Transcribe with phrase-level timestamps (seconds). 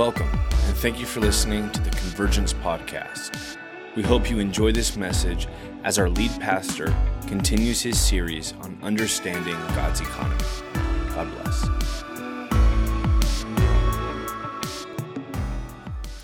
[0.00, 3.58] Welcome, and thank you for listening to the Convergence Podcast.
[3.94, 5.46] We hope you enjoy this message
[5.84, 6.96] as our lead pastor
[7.26, 10.42] continues his series on understanding God's economy.
[11.10, 11.64] God bless.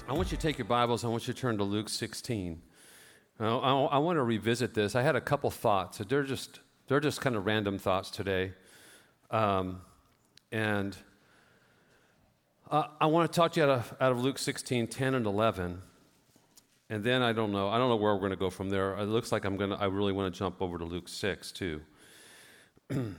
[0.09, 1.05] I want you to take your Bibles.
[1.05, 2.63] I want you to turn to Luke 16.
[3.39, 4.97] Now, I, I want to revisit this.
[4.97, 5.99] I had a couple thoughts.
[5.99, 8.55] They're just they're just kind of random thoughts today,
[9.31, 9.83] um,
[10.51, 10.97] and
[12.71, 15.27] uh, I want to talk to you out of, out of Luke 16, 10 and
[15.27, 15.81] 11.
[16.89, 17.69] And then I don't know.
[17.69, 18.97] I don't know where we're going to go from there.
[18.97, 21.53] It looks like I'm going to, I really want to jump over to Luke 6
[21.53, 21.81] too.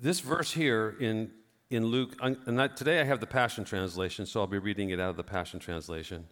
[0.00, 1.30] this verse here in,
[1.70, 5.00] in Luke, and I, today I have the Passion Translation, so I'll be reading it
[5.00, 6.26] out of the Passion Translation.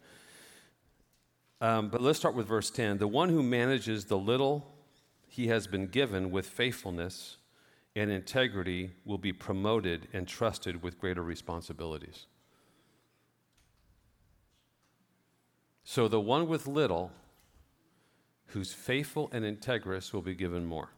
[1.63, 2.99] Um, but let's start with verse 10.
[2.99, 4.75] The one who manages the little
[5.29, 7.37] he has been given with faithfulness
[7.97, 12.27] and integrity will be promoted and trusted with greater responsibilities.
[15.83, 17.11] So the one with little,
[18.47, 20.91] who's faithful and integrous, will be given more.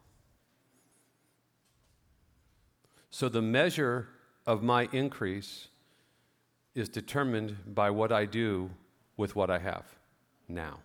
[3.10, 4.08] So the measure
[4.46, 5.68] of my increase
[6.74, 8.70] is determined by what I do
[9.16, 9.84] with what I have
[10.48, 10.80] now.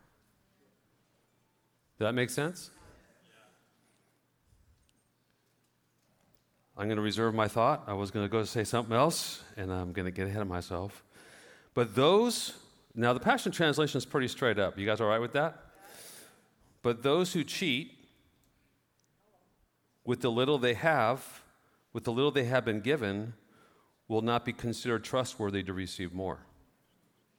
[1.97, 2.69] Does that make sense?
[6.79, 7.85] I'm going to reserve my thought.
[7.87, 10.47] I was going to go say something else, and I'm going to get ahead of
[10.47, 11.03] myself.
[11.73, 12.53] But those,
[12.93, 14.77] now the Passion Translation is pretty straight up.
[14.77, 15.59] You guys all right with that?
[16.83, 17.97] But those who cheat
[20.05, 21.41] with the little they have,
[21.93, 23.33] with the little they have been given,
[24.07, 26.37] will not be considered trustworthy to receive more.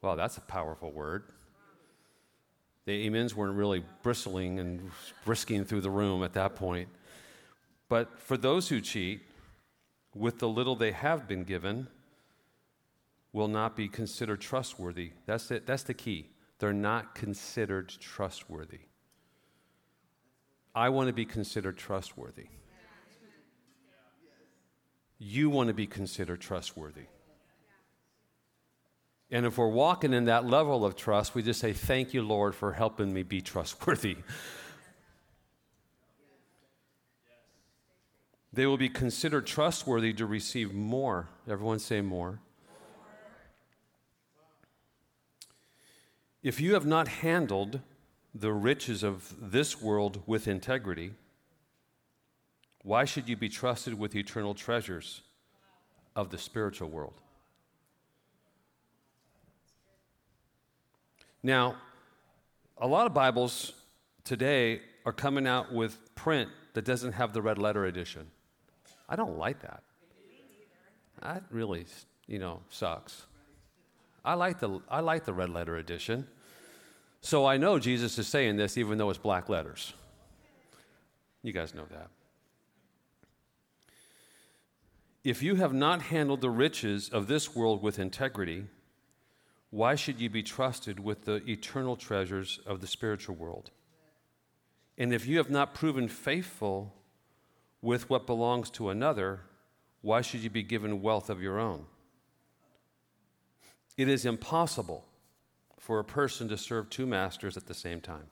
[0.02, 1.22] Wow, that's a powerful word.
[2.86, 4.90] The amens weren't really bristling and
[5.24, 6.88] brisking through the room at that point.
[7.88, 9.22] But for those who cheat,
[10.14, 11.88] with the little they have been given,
[13.32, 15.12] will not be considered trustworthy.
[15.26, 15.66] That's it.
[15.66, 16.30] That's the key.
[16.58, 18.80] They're not considered trustworthy.
[20.74, 22.46] I want to be considered trustworthy.
[25.18, 27.06] You want to be considered trustworthy.
[29.30, 32.54] And if we're walking in that level of trust, we just say, Thank you, Lord,
[32.54, 34.16] for helping me be trustworthy.
[38.58, 41.28] They will be considered trustworthy to receive more.
[41.48, 42.40] Everyone say more.
[46.42, 47.78] If you have not handled
[48.34, 51.12] the riches of this world with integrity,
[52.82, 55.22] why should you be trusted with eternal treasures
[56.16, 57.20] of the spiritual world?
[61.44, 61.76] Now,
[62.76, 63.72] a lot of Bibles
[64.24, 68.32] today are coming out with print that doesn't have the red letter edition.
[69.08, 69.82] I don't like that.
[71.22, 71.86] That really,
[72.26, 73.26] you know, sucks.
[74.24, 76.26] I like the I like the red letter edition.
[77.20, 79.94] So I know Jesus is saying this even though it's black letters.
[81.42, 82.08] You guys know that.
[85.24, 88.66] If you have not handled the riches of this world with integrity,
[89.70, 93.70] why should you be trusted with the eternal treasures of the spiritual world?
[94.96, 96.94] And if you have not proven faithful
[97.80, 99.40] with what belongs to another,
[100.02, 101.86] why should you be given wealth of your own?
[103.96, 105.04] It is impossible
[105.78, 108.26] for a person to serve two masters at the same time.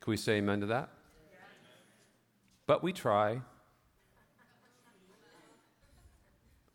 [0.00, 0.88] Can we say amen to that?
[2.66, 3.40] But we try.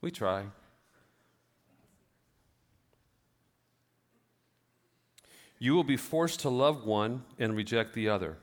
[0.01, 0.45] We try.
[5.59, 8.37] You will be forced to love one and reject the other.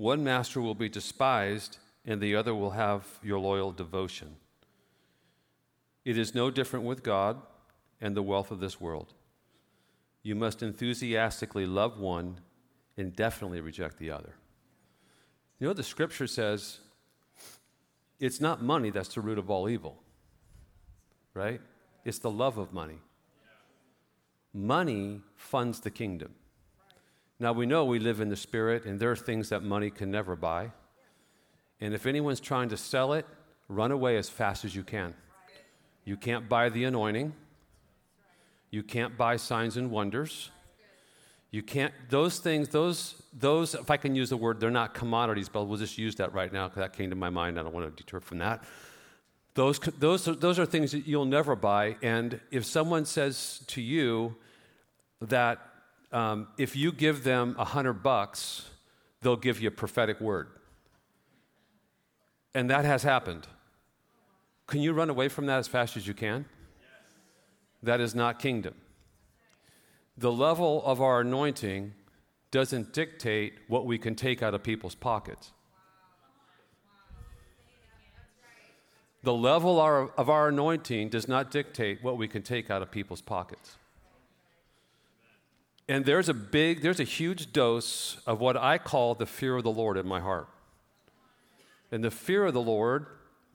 [0.00, 4.36] One master will be despised, and the other will have your loyal devotion.
[6.06, 7.42] It is no different with God
[8.00, 9.12] and the wealth of this world.
[10.22, 12.38] You must enthusiastically love one
[12.96, 14.36] and definitely reject the other.
[15.58, 16.78] You know, the scripture says
[18.18, 20.02] it's not money that's the root of all evil,
[21.34, 21.60] right?
[22.06, 23.00] It's the love of money.
[24.54, 26.36] Money funds the kingdom.
[27.42, 30.10] Now, we know we live in the Spirit, and there are things that money can
[30.10, 30.72] never buy.
[31.80, 33.26] And if anyone's trying to sell it,
[33.66, 35.14] run away as fast as you can.
[36.04, 37.32] You can't buy the anointing.
[38.70, 40.50] You can't buy signs and wonders.
[41.50, 45.48] You can't, those things, those, those, if I can use the word, they're not commodities,
[45.48, 47.58] but we'll just use that right now because that came to my mind.
[47.58, 48.62] I don't want to deter from that.
[49.54, 51.96] Those, those, those are things that you'll never buy.
[52.02, 54.36] And if someone says to you
[55.22, 55.69] that
[56.12, 58.68] um, if you give them a hundred bucks,
[59.22, 60.48] they'll give you a prophetic word.
[62.54, 63.46] And that has happened.
[64.66, 66.44] Can you run away from that as fast as you can?
[67.82, 68.74] That is not kingdom.
[70.18, 71.94] The level of our anointing
[72.50, 75.52] doesn't dictate what we can take out of people's pockets.
[79.22, 83.20] The level of our anointing does not dictate what we can take out of people's
[83.20, 83.76] pockets.
[85.90, 89.64] And there's a big, there's a huge dose of what I call the fear of
[89.64, 90.46] the Lord in my heart.
[91.90, 93.06] And the fear of the Lord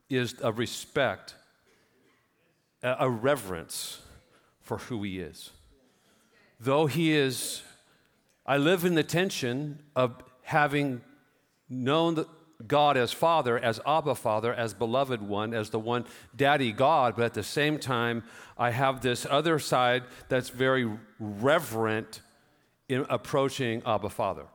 [0.09, 1.35] is a respect,
[2.83, 4.01] a reverence
[4.59, 5.51] for who He is.
[6.59, 7.61] Though He is,
[8.45, 10.99] I live in the tension of having
[11.69, 12.25] known
[12.67, 16.03] God as Father, as Abba Father, as beloved one, as the one
[16.35, 18.25] daddy God, but at the same time,
[18.57, 22.19] I have this other side that's very reverent
[22.87, 24.45] in approaching Abba Father.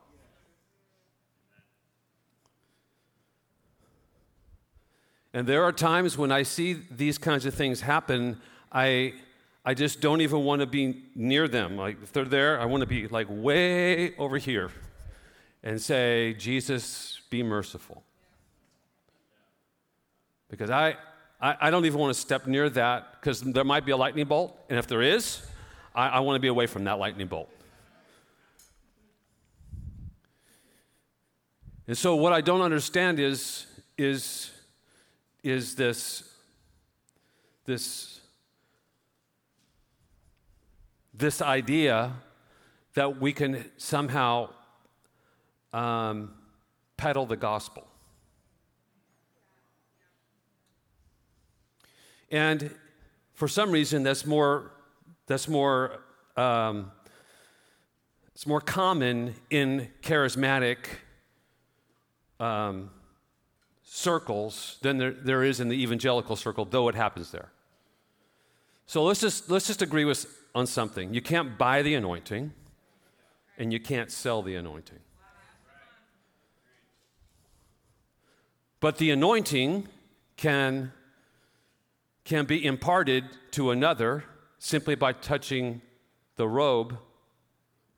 [5.33, 8.41] And there are times when I see these kinds of things happen,
[8.71, 9.13] I,
[9.63, 11.77] I just don't even want to be near them.
[11.77, 14.71] Like, if they're there, I want to be like way over here
[15.63, 18.03] and say, Jesus, be merciful.
[20.49, 20.97] Because I,
[21.39, 24.25] I, I don't even want to step near that because there might be a lightning
[24.25, 24.57] bolt.
[24.69, 25.41] And if there is,
[25.95, 27.49] I, I want to be away from that lightning bolt.
[31.91, 33.65] And so, what I don't understand is,
[33.97, 34.49] is,
[35.43, 36.23] is this,
[37.65, 38.21] this,
[41.13, 42.13] this idea
[42.93, 44.51] that we can somehow
[45.73, 46.33] um,
[46.95, 47.85] peddle the gospel.
[52.31, 52.73] And
[53.33, 54.71] for some reason, that's more,
[55.27, 55.99] that's more,
[56.37, 56.89] um,
[58.33, 60.77] it's more common in charismatic
[62.41, 62.89] um,
[63.83, 67.51] circles than there, there is in the evangelical circle, though it happens there.
[68.87, 71.13] So let's just, let's just agree with, on something.
[71.13, 72.51] You can't buy the anointing,
[73.57, 74.99] and you can't sell the anointing.
[78.79, 79.87] But the anointing
[80.37, 80.91] can,
[82.25, 84.23] can be imparted to another
[84.57, 85.81] simply by touching
[86.35, 86.97] the robe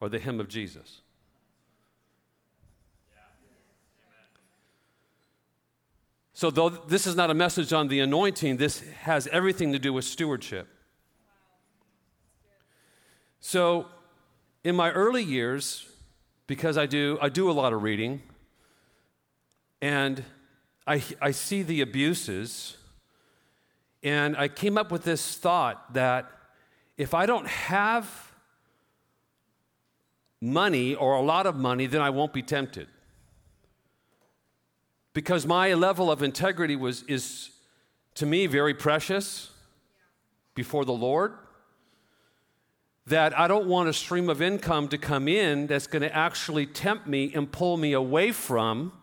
[0.01, 1.02] or the hem of Jesus.
[6.43, 9.93] So, though this is not a message on the anointing, this has everything to do
[9.93, 10.67] with stewardship.
[13.39, 13.85] So,
[14.61, 15.87] in my early years,
[16.45, 18.23] because I do, I do a lot of reading,
[19.81, 20.21] and
[20.85, 22.75] I, I see the abuses,
[24.03, 26.29] and I came up with this thought that
[26.97, 28.33] if I don't have
[30.41, 32.89] money or a lot of money, then I won't be tempted.
[35.13, 37.51] Because my level of integrity was, is,
[38.15, 39.51] to me, very precious
[40.55, 41.33] before the Lord.
[43.05, 46.65] That I don't want a stream of income to come in that's going to actually
[46.65, 48.93] tempt me and pull me away from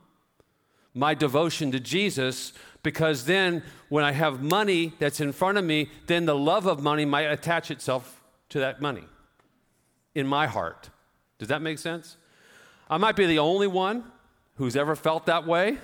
[0.94, 2.52] my devotion to Jesus
[2.82, 6.82] because then when I have money that's in front of me, then the love of
[6.82, 9.04] money might attach itself to that money
[10.14, 10.90] in my heart.
[11.38, 12.16] Does that make sense?
[12.88, 14.04] I might be the only one
[14.56, 15.78] who's ever felt that way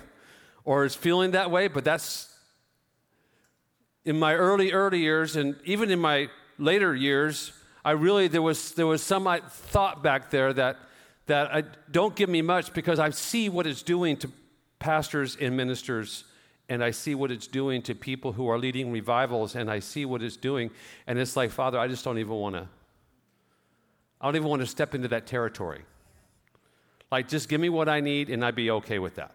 [0.66, 2.30] or is feeling that way, but that's
[4.04, 7.52] in my early, early years and even in my later years,
[7.84, 10.76] I really, there was, there was some thought back there that,
[11.26, 14.30] that I, don't give me much because I see what it's doing to
[14.78, 16.24] pastors and ministers
[16.68, 20.04] and I see what it's doing to people who are leading revivals, and I see
[20.04, 20.70] what it's doing,
[21.06, 22.66] and it's like, Father, I just don't even want to.
[24.20, 25.82] I don't even want to step into that territory.
[27.12, 29.32] Like, just give me what I need, and I'd be okay with that.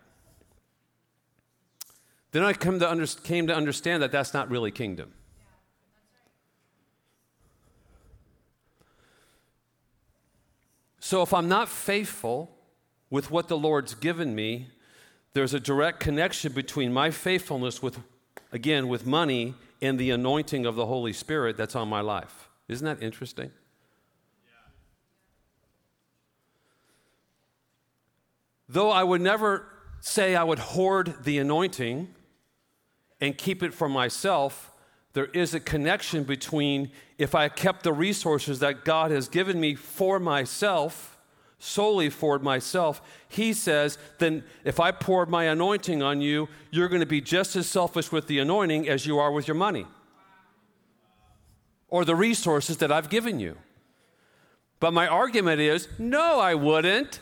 [2.31, 5.13] Then I come to under, came to understand that that's not really kingdom.
[10.99, 12.49] So if I'm not faithful
[13.09, 14.69] with what the Lord's given me,
[15.33, 17.99] there's a direct connection between my faithfulness with,
[18.53, 22.49] again, with money and the anointing of the Holy Spirit that's on my life.
[22.69, 23.51] Isn't that interesting?
[28.69, 29.67] Though I would never
[29.99, 32.13] say I would hoard the anointing
[33.21, 34.73] and keep it for myself,
[35.13, 39.75] there is a connection between if I kept the resources that God has given me
[39.75, 41.11] for myself
[41.61, 43.01] solely for myself.
[43.29, 47.55] He says, then if I poured my anointing on you, you're going to be just
[47.55, 49.85] as selfish with the anointing as you are with your money
[51.87, 53.57] or the resources that I've given you.
[54.79, 57.19] But my argument is no, I wouldn't.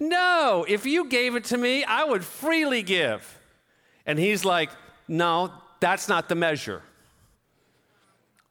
[0.00, 3.35] No, if you gave it to me, I would freely give.
[4.06, 4.70] And he's like,
[5.08, 6.82] no, that's not the measure.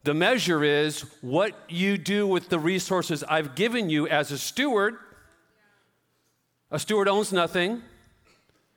[0.03, 4.97] The measure is what you do with the resources I've given you as a steward.
[6.69, 7.81] A steward owns nothing,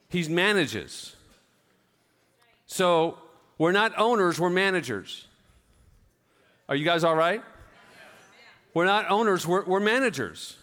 [0.09, 1.17] he manages.
[2.67, 3.19] So
[3.59, 5.27] we're not owners, we're managers.
[6.69, 7.43] Are you guys all right?
[8.73, 10.57] We're not owners, we're, we're managers.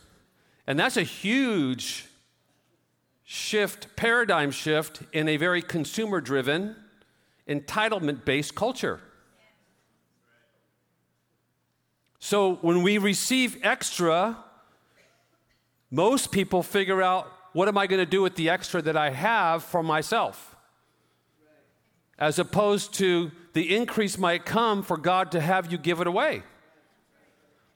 [0.66, 2.08] And that's a huge
[3.26, 6.76] shift, paradigm shift in a very consumer driven,
[7.50, 9.02] entitlement based culture.
[12.20, 14.38] So when we receive extra,
[15.92, 19.10] most people figure out what am I going to do with the extra that I
[19.10, 20.56] have for myself?
[22.18, 26.44] As opposed to the increase might come for God to have you give it away.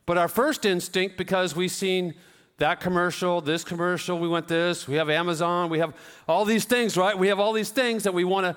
[0.05, 2.15] But our first instinct, because we've seen
[2.59, 5.93] that commercial, this commercial, we want this, we have Amazon, we have
[6.27, 7.17] all these things, right?
[7.17, 8.55] We have all these things that we want to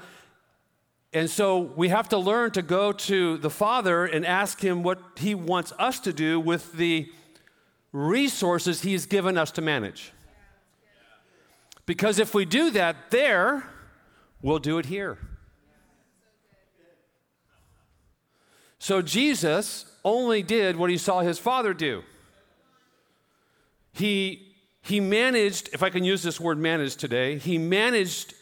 [1.14, 4.98] and so we have to learn to go to the Father and ask Him what
[5.18, 7.10] He wants us to do with the
[7.92, 10.12] resources He's given us to manage.
[11.84, 13.64] Because if we do that there,
[14.40, 15.18] we'll do it here.
[18.78, 22.02] So Jesus only did what he saw his father do.
[23.92, 28.34] He, he managed, if I can use this word managed today, he managed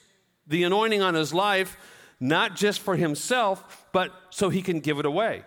[0.46, 1.76] the anointing on his life
[2.20, 5.42] not just for himself, but so he can give it away.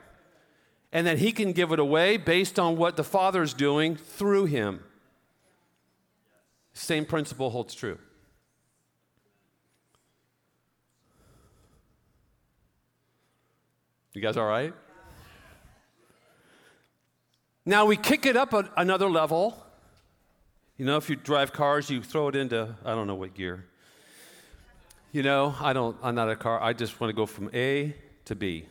[0.92, 4.46] And that he can give it away based on what the Father is doing through
[4.46, 4.84] him.
[6.74, 8.00] Same principle holds true.
[14.14, 14.74] You guys all right?
[17.66, 19.63] Now we kick it up a, another level.
[20.78, 23.66] You know, if you drive cars, you throw it into, I don't know what gear.
[25.12, 26.60] You know, I don't, I'm not a car.
[26.62, 28.66] I just want to go from A to B.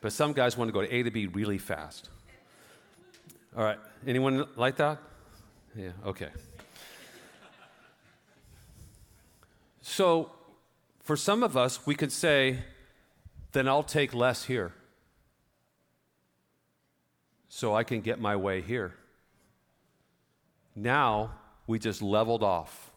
[0.00, 2.08] But some guys want to go to A to B really fast.
[3.56, 3.78] All right.
[4.06, 4.98] Anyone like that?
[5.76, 6.28] Yeah, okay.
[9.80, 10.30] So,
[11.00, 12.58] for some of us, we could say,
[13.50, 14.72] then I'll take less here
[17.48, 18.94] so I can get my way here.
[20.74, 21.32] Now,
[21.66, 22.92] we just leveled off.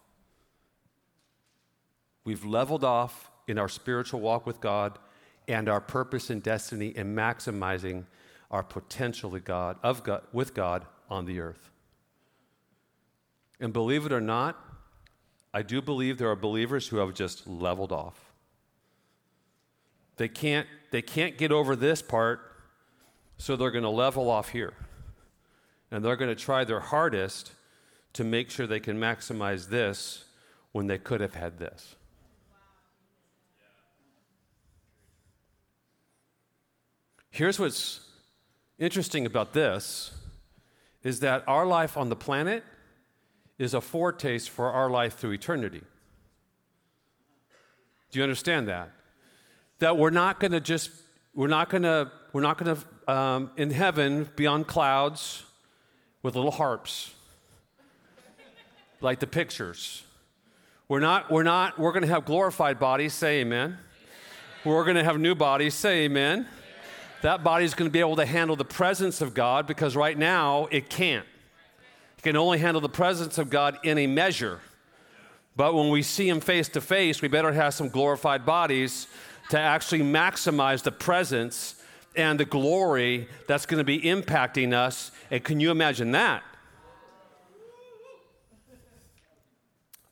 [2.23, 4.97] We've leveled off in our spiritual walk with God
[5.47, 8.05] and our purpose and destiny in maximizing
[8.49, 11.69] our potential God, of God, with God on the earth.
[13.59, 14.57] And believe it or not,
[15.53, 18.33] I do believe there are believers who have just leveled off.
[20.17, 22.41] They can't, they can't get over this part,
[23.37, 24.73] so they're going to level off here.
[25.91, 27.51] And they're going to try their hardest
[28.15, 30.25] to make sure they can maximize this
[30.71, 31.95] when they could have had this.
[37.29, 37.99] Here's what's
[38.79, 40.11] interesting about this
[41.03, 42.63] is that our life on the planet
[43.57, 45.81] is a foretaste for our life through eternity.
[48.11, 48.91] Do you understand that?
[49.79, 50.89] That we're not going to just,
[51.33, 55.43] we're not going to, we're not going to, um, in heaven, beyond clouds,
[56.23, 57.13] with little harps,
[59.01, 60.03] like the pictures.
[60.87, 63.77] We're not, we're not, we're going to have glorified bodies, say amen.
[64.63, 66.47] We're going to have new bodies, say amen
[67.25, 70.15] that body is going to be able to handle the presence of God because right
[70.15, 71.25] now it can't.
[72.19, 74.59] It can only handle the presence of God in a measure.
[75.55, 79.07] But when we see Him face to face, we better have some glorified bodies
[79.49, 81.81] to actually maximize the presence
[82.15, 85.11] and the glory that's going to be impacting us.
[85.31, 86.43] And can you imagine that?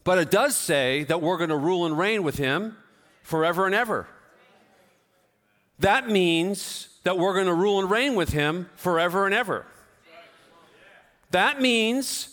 [0.03, 2.77] But it does say that we're going to rule and reign with Him
[3.23, 4.07] forever and ever.
[5.79, 9.65] That means that we're going to rule and reign with him forever and ever.
[11.31, 12.29] That means,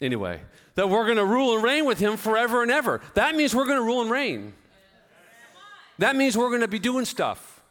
[0.00, 0.40] anyway,
[0.74, 3.00] that we're going to rule and reign with him forever and ever.
[3.14, 4.52] That means we're going to rule and reign.
[5.98, 7.62] That means we're going to be doing stuff.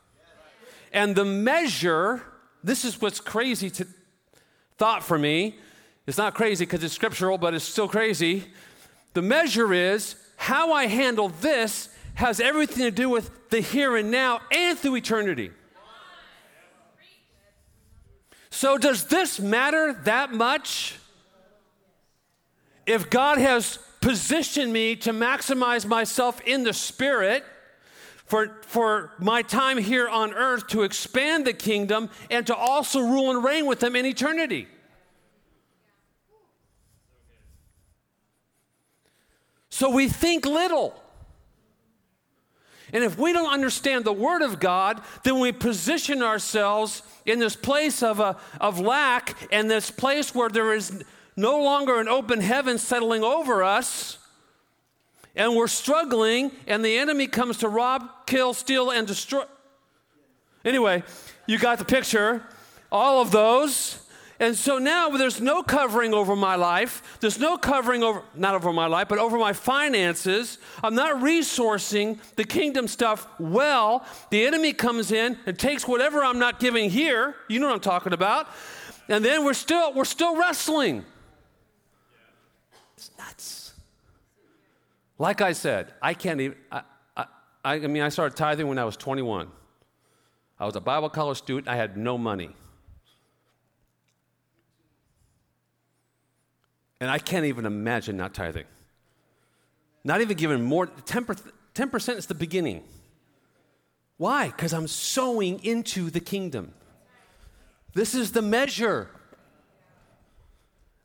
[0.91, 2.24] And the measure,
[2.63, 3.86] this is what's crazy to
[4.77, 5.58] thought for me.
[6.08, 8.46] It's not crazy because it's scriptural, but it's still crazy.
[9.16, 14.12] The measure is how I handle this has everything to do with the here and
[14.12, 15.52] now and through eternity.
[18.50, 20.98] So, does this matter that much?
[22.86, 27.46] If God has positioned me to maximize myself in the Spirit
[28.26, 33.32] for, for my time here on earth to expand the kingdom and to also rule
[33.32, 34.68] and reign with Him in eternity.
[39.75, 40.96] So we think little.
[42.94, 47.58] And if we don't understand the Word of God, then we position ourselves in this
[47.58, 51.03] place of, a, of lack and this place where there is
[51.36, 54.17] no longer an open heaven settling over us.
[55.36, 59.44] And we're struggling, and the enemy comes to rob, kill, steal, and destroy.
[60.63, 61.03] Anyway,
[61.48, 62.44] you got the picture.
[62.94, 64.05] All of those.
[64.39, 67.18] And so now there's no covering over my life.
[67.22, 70.58] There's no covering over, not over my life, but over my finances.
[70.84, 74.06] I'm not resourcing the kingdom stuff well.
[74.32, 77.36] The enemy comes in and takes whatever I'm not giving here.
[77.48, 78.48] You know what I'm talking about.
[79.08, 81.06] And then we're still, we're still wrestling.
[82.98, 83.74] It's nuts.
[85.18, 86.82] Like I said, I can't even, I,
[87.15, 87.25] I,
[87.63, 89.50] I mean, I started tithing when I was 21.
[90.60, 91.70] I was a Bible college student.
[91.70, 92.50] I had no money.
[97.00, 98.66] And I can't even imagine not tithing.
[100.04, 102.84] Not even giving more, 10%, 10% is the beginning.
[104.18, 104.48] Why?
[104.48, 106.74] Because I'm sowing into the kingdom.
[107.94, 109.10] This is the measure.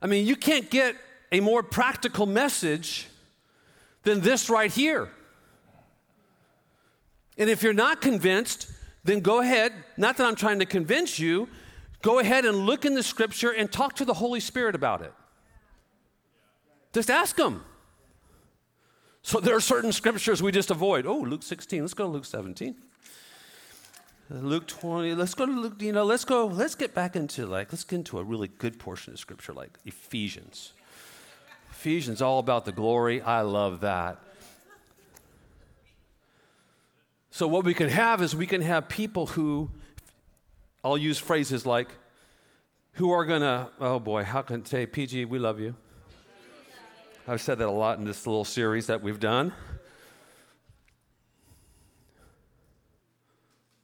[0.02, 0.96] I mean, you can't get
[1.32, 3.08] a more practical message
[4.02, 5.08] than this right here.
[7.36, 8.70] And if you're not convinced,
[9.04, 11.48] then go ahead, not that I'm trying to convince you,
[12.02, 15.12] go ahead and look in the scripture and talk to the Holy Spirit about it.
[16.92, 17.64] Just ask them.
[19.22, 21.06] So there are certain scriptures we just avoid.
[21.06, 21.82] Oh, Luke 16.
[21.82, 22.74] Let's go to Luke 17.
[24.30, 25.14] Luke 20.
[25.14, 27.96] Let's go to Luke, you know, let's go, let's get back into like, let's get
[27.96, 30.72] into a really good portion of scripture like Ephesians.
[31.70, 33.20] Ephesians, all about the glory.
[33.20, 34.18] I love that.
[37.32, 39.70] So, what we can have is we can have people who,
[40.84, 41.88] I'll use phrases like,
[42.94, 45.74] who are going to, oh boy, how can say, PG, we love you.
[47.30, 49.52] I've said that a lot in this little series that we've done.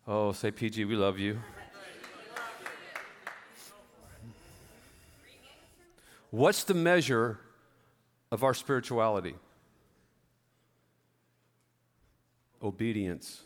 [0.05, 1.38] Oh, say, PG, we love you.
[6.33, 7.38] What's the measure
[8.33, 9.37] of our spirituality?
[12.61, 13.42] Obedience.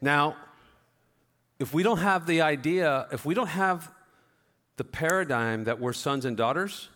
[0.00, 0.34] Now,
[1.58, 3.90] if we don't have the idea, if we don't have
[4.76, 6.88] the paradigm that we're sons and daughters,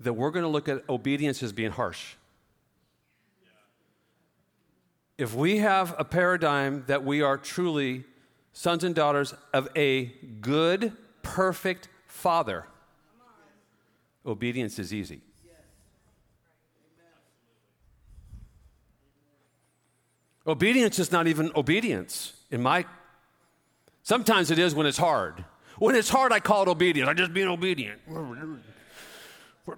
[0.00, 2.14] that we're going to look at obedience as being harsh.
[5.16, 8.04] If we have a paradigm that we are truly
[8.52, 10.06] sons and daughters of a
[10.40, 12.66] good, perfect father,
[14.24, 15.22] obedience is easy.
[20.48, 22.86] Obedience is not even obedience in my
[24.02, 25.44] sometimes it is when it's hard
[25.78, 28.00] when it's hard i call it obedience i'm just being obedient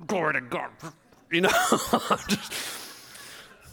[0.06, 0.70] glory to god
[1.32, 1.48] you know
[2.28, 2.52] just,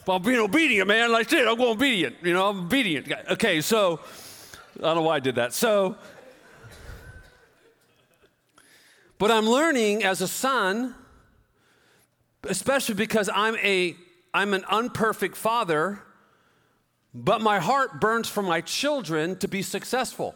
[0.09, 1.11] I'm being obedient, man.
[1.11, 2.15] Like said, I'm going obedient.
[2.23, 3.11] You know, I'm obedient.
[3.31, 3.99] Okay, so
[4.77, 5.53] I don't know why I did that.
[5.53, 5.97] So,
[9.17, 10.95] but I'm learning as a son,
[12.43, 13.97] especially because I'm a
[14.33, 16.01] I'm an unperfect father
[17.23, 20.35] but my heart burns for my children to be successful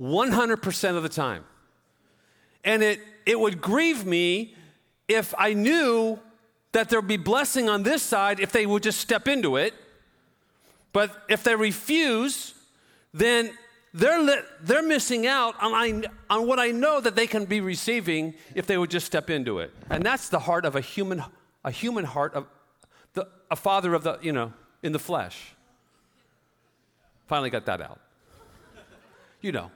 [0.00, 1.44] 100% of the time.
[2.64, 4.54] And it, it would grieve me
[5.08, 6.18] if I knew
[6.72, 9.74] that there'd be blessing on this side if they would just step into it.
[10.94, 12.54] But if they refuse,
[13.12, 13.50] then
[13.92, 17.60] they're, li- they're missing out on, I, on what I know that they can be
[17.60, 19.74] receiving if they would just step into it.
[19.90, 21.22] And that's the heart of a human,
[21.62, 22.46] a human heart of
[23.12, 25.54] the, a father of the, you know, in the flesh.
[27.28, 28.00] Finally got that out.
[29.40, 29.70] You know.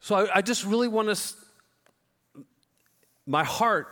[0.00, 1.34] So I, I just really want to.
[3.24, 3.88] My heart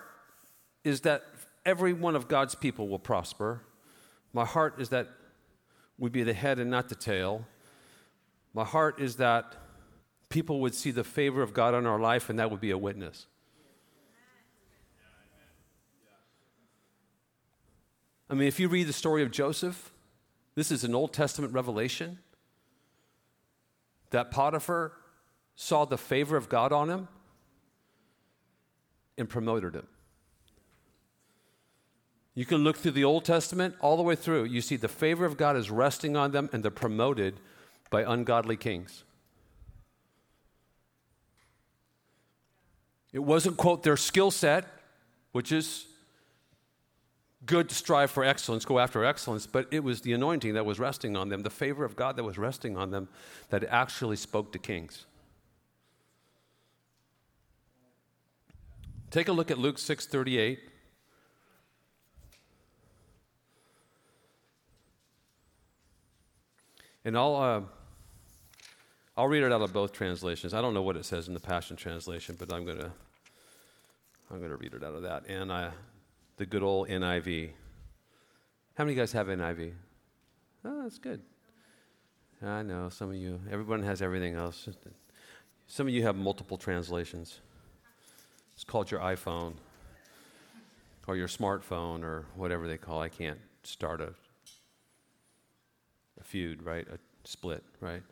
[0.82, 1.24] is that
[1.64, 3.62] every one of God's people will prosper.
[4.32, 5.08] My heart is that
[5.98, 7.46] we be the head and not the tail.
[8.54, 9.54] My heart is that
[10.28, 12.78] people would see the favor of God on our life and that would be a
[12.78, 13.26] witness.
[18.28, 19.92] I mean, if you read the story of Joseph,
[20.54, 22.18] this is an Old Testament revelation
[24.10, 24.92] that Potiphar
[25.54, 27.08] saw the favor of God on him
[29.16, 29.86] and promoted him.
[32.34, 34.44] You can look through the Old Testament all the way through.
[34.44, 37.40] You see the favor of God is resting on them and they're promoted
[37.90, 39.04] by ungodly kings.
[43.12, 44.66] It wasn't, quote, their skill set,
[45.32, 45.86] which is
[47.44, 50.78] good to strive for excellence, go after excellence, but it was the anointing that was
[50.78, 53.08] resting on them, the favor of God that was resting on them,
[53.50, 55.04] that actually spoke to kings.
[59.10, 60.58] Take a look at Luke 6:38.
[67.04, 67.60] And I'll, uh,
[69.16, 70.52] I'll read it out of both translations.
[70.52, 72.90] I don't know what it says in the Passion Translation, but I'm going to
[74.28, 75.24] I'm going to read it out of that.
[75.28, 75.70] And uh,
[76.36, 77.50] the good old NIV.
[78.74, 79.72] How many of you guys have NIV?
[80.64, 81.22] Oh, that's good.
[82.42, 84.68] I know some of you, everyone has everything else.
[85.66, 87.40] Some of you have multiple translations.
[88.54, 89.54] It's called your iPhone
[91.06, 93.00] or your smartphone or whatever they call.
[93.00, 94.12] I can't start a
[96.20, 96.86] a feud, right?
[96.88, 98.02] A split, right?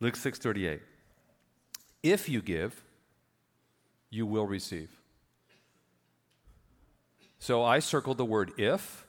[0.00, 0.80] Luke 6:38.
[2.02, 2.82] If you give,
[4.08, 4.99] you will receive.
[7.40, 9.06] So I circled the word if.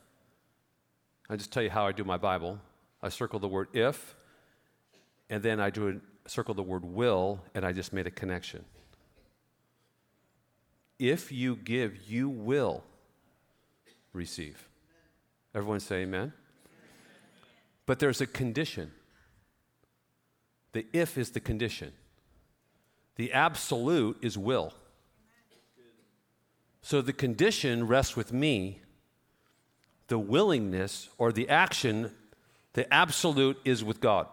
[1.30, 2.60] I just tell you how I do my Bible.
[3.04, 4.16] I circle the word if,
[5.30, 8.64] and then I do a, circle the word will, and I just made a connection.
[10.98, 12.84] If you give, you will
[14.14, 14.70] receive.
[15.54, 16.32] Everyone say amen.
[17.86, 18.92] But there's a condition.
[20.72, 21.92] The if is the condition.
[23.16, 24.74] The absolute is will.
[26.82, 28.82] So the condition rests with me.
[30.08, 32.12] The willingness or the action,
[32.74, 34.28] the absolute is with God.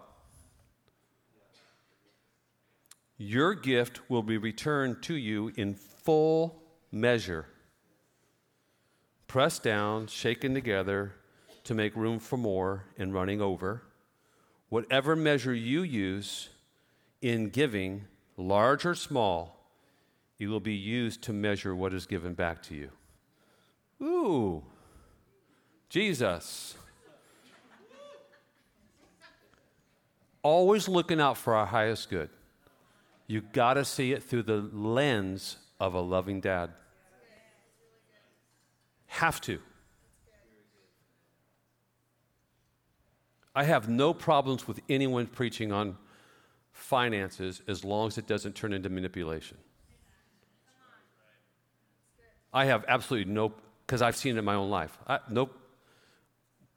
[3.17, 7.47] Your gift will be returned to you in full measure,
[9.27, 11.15] pressed down, shaken together
[11.65, 13.83] to make room for more and running over.
[14.69, 16.49] Whatever measure you use
[17.21, 18.05] in giving,
[18.37, 19.58] large or small,
[20.39, 22.91] it will be used to measure what is given back to you.
[24.01, 24.63] Ooh,
[25.89, 26.77] Jesus.
[30.43, 32.31] Always looking out for our highest good.
[33.27, 36.71] You got to see it through the lens of a loving dad.
[39.07, 39.59] Have to.
[43.55, 45.97] I have no problems with anyone preaching on
[46.71, 49.59] finances as long as it doesn't turn into manipulation.
[52.53, 53.53] I have absolutely no,
[53.87, 54.97] because I've seen it in my own life.
[55.07, 55.55] I, nope.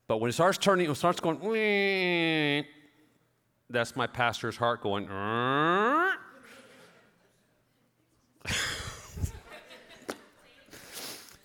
[0.08, 2.66] But when it starts turning, it starts going,
[3.70, 5.08] that's my pastor's heart going,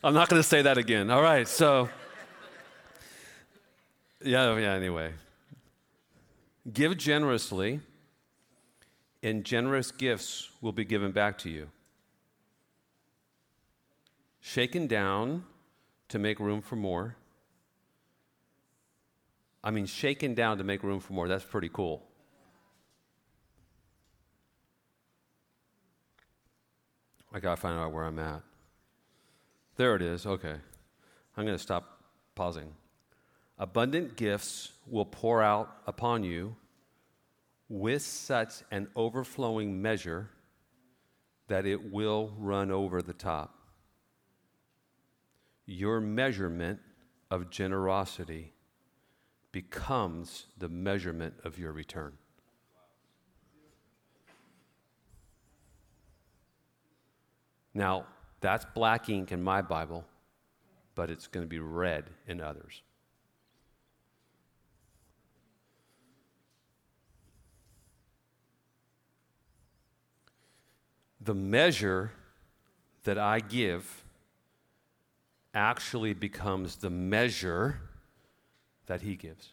[0.03, 1.11] I'm not going to say that again.
[1.11, 1.89] All right, so,
[4.25, 5.12] yeah, yeah, anyway.
[6.73, 7.81] Give generously,
[9.23, 11.69] and generous gifts will be given back to you.
[14.47, 15.43] Shaken down
[16.09, 17.17] to make room for more.
[19.65, 21.27] I mean, shaken down to make room for more.
[21.27, 22.05] That's pretty cool.
[27.33, 28.43] I got to find out where I'm at.
[29.75, 30.25] There it is.
[30.27, 30.55] Okay.
[31.37, 32.01] I'm to stop
[32.37, 32.73] pausing.
[33.59, 36.55] Abundant gifts will pour out upon you
[37.69, 40.31] with such an overflowing measure
[41.49, 43.65] that it will run over the top.
[45.66, 46.81] Your measurement
[47.31, 48.52] of generosity
[49.52, 52.12] becomes the measurement of your return.
[57.74, 58.07] Now,
[58.40, 60.05] that's black ink in my Bible,
[60.94, 62.83] but it's going to be red in others.
[71.26, 72.12] the measure
[73.02, 74.05] that I give
[75.57, 77.81] actually becomes the measure
[78.87, 79.53] that He gives.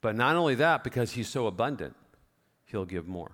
[0.00, 1.94] But not only that, because He's so abundant,
[2.64, 3.30] He'll give more.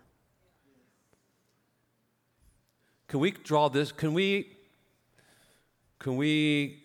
[3.09, 3.93] Can we draw this?
[3.93, 4.57] Can we?
[5.99, 6.83] Can we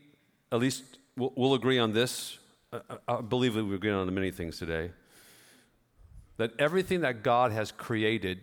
[0.52, 0.84] at least
[1.16, 2.38] we'll, we'll agree on this?
[2.72, 4.92] I, I believe we agree on many things today.
[6.36, 8.42] That everything that God has created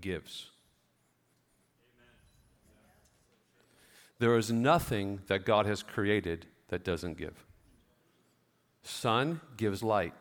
[0.00, 0.50] gives.
[4.20, 7.44] There is nothing that God has created that doesn't give.
[8.82, 10.12] Sun gives light.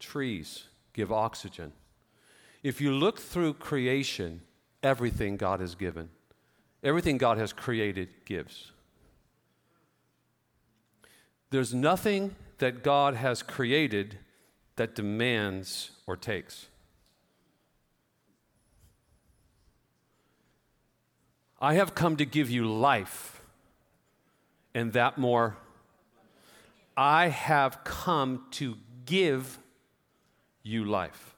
[0.00, 1.72] Trees give oxygen.
[2.62, 4.40] If you look through creation,
[4.82, 6.08] everything God has given,
[6.82, 8.72] everything God has created gives.
[11.50, 14.18] There's nothing that God has created
[14.76, 16.68] that demands or takes.
[21.60, 23.40] I have come to give you life,
[24.74, 25.56] and that more.
[26.96, 29.58] I have come to give
[30.62, 31.34] you life.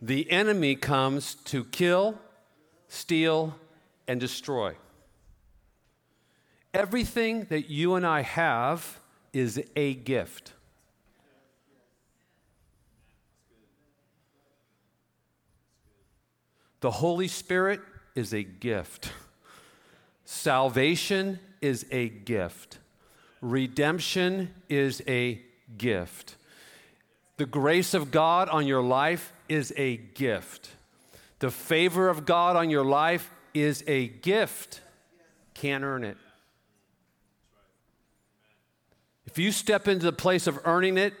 [0.00, 2.18] The enemy comes to kill,
[2.86, 3.56] steal,
[4.06, 4.76] and destroy.
[6.72, 9.00] Everything that you and I have
[9.32, 10.52] is a gift.
[16.80, 17.80] The Holy Spirit
[18.14, 19.10] is a gift.
[20.24, 22.78] Salvation is a gift.
[23.40, 25.40] Redemption is a
[25.76, 26.36] gift.
[27.36, 30.70] The grace of God on your life is a gift.
[31.40, 34.80] The favor of God on your life is a gift.
[35.54, 36.16] Can't earn it.
[39.26, 41.14] If you step into the place of earning it,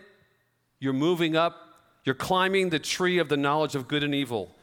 [0.80, 1.56] you're moving up,
[2.04, 4.54] you're climbing the tree of the knowledge of good and evil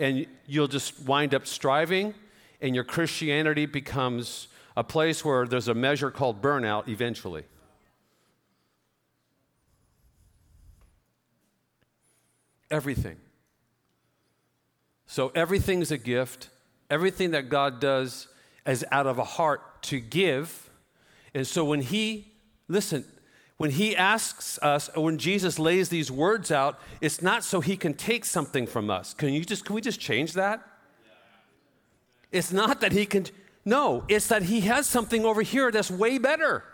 [0.00, 2.14] and you'll just wind up striving,
[2.60, 7.44] and your Christianity becomes a place where there's a measure called burnout eventually.
[12.70, 13.16] Everything.
[15.06, 16.50] So everything's a gift.
[16.88, 18.28] Everything that God does
[18.66, 20.70] is out of a heart to give.
[21.34, 22.32] And so when He,
[22.68, 23.04] listen,
[23.60, 27.92] when he asks us, when Jesus lays these words out, it's not so he can
[27.92, 29.12] take something from us.
[29.12, 30.66] Can you just can we just change that?
[32.32, 33.26] It's not that he can
[33.66, 36.64] no, it's that he has something over here that's way better.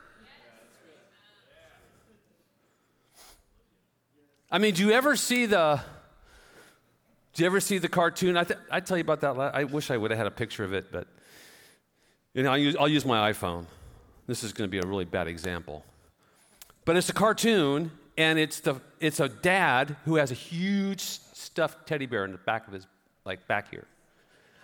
[4.49, 5.81] I mean, do you ever see the
[7.35, 8.37] do you ever see the cartoon?
[8.37, 9.37] I, th- I tell you about that.
[9.37, 11.09] I wish I would have had a picture of it, but
[12.33, 13.67] you know, I'll use, I'll use my iPhone.
[14.29, 15.85] This is going to be a really bad example.
[16.87, 21.87] But it's a cartoon, and it's, the, it's a dad who has a huge stuffed
[21.87, 22.87] teddy bear in the back of his,
[23.27, 23.87] like back here.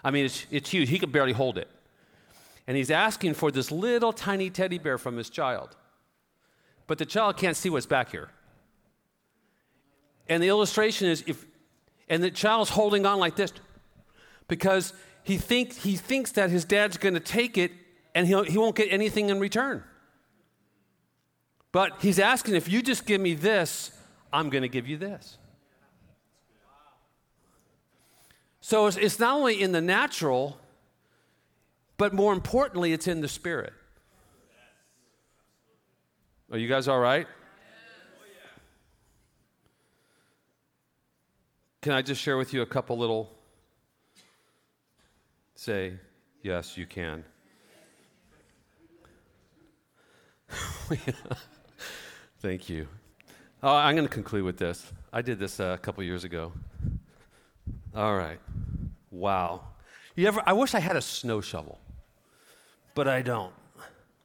[0.05, 0.89] I mean, it's, it's huge.
[0.89, 1.69] He could barely hold it.
[2.69, 5.77] And he's asking for this little tiny teddy bear from his child.
[6.87, 8.31] But the child can't see what's back here.
[10.29, 11.45] And the illustration is if,
[12.09, 13.53] and the child's holding on like this
[14.47, 14.93] because
[15.25, 17.73] he, think, he thinks that his dad's going to take it
[18.15, 19.83] and he'll, he won't get anything in return.
[21.73, 23.91] But he's asking, if you just give me this,
[24.33, 25.39] I'm going to give you this.
[28.61, 30.59] So it's, it's not only in the natural,
[31.97, 33.73] but more importantly, it's in the spirit.
[36.51, 37.27] Are you guys all right?
[41.81, 43.33] Can I just share with you a couple little
[45.57, 45.95] say,
[46.43, 47.25] yes, you can.
[51.31, 51.35] Uh,
[52.43, 52.89] Thank you.
[53.63, 54.93] Oh, I'm going to conclude with this.
[55.13, 56.53] I did this uh, a couple years ago.
[57.95, 58.41] All right.
[59.13, 59.61] Wow.
[60.17, 60.43] You ever?
[60.45, 61.79] I wish I had a snow shovel,
[62.97, 63.53] but I don't.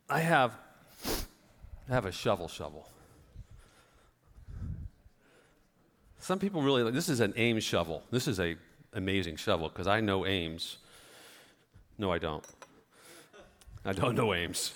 [0.10, 0.58] I have.
[1.88, 2.90] I have a shovel shovel.
[6.18, 8.02] Some people really like this is an Ames shovel.
[8.10, 8.56] This is a
[8.94, 10.78] amazing shovel because I know Ames.
[12.00, 12.44] No, I don't.
[13.86, 14.74] I don't know Ames.